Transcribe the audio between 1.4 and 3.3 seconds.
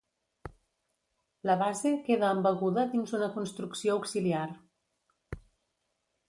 La base queda embeguda dins una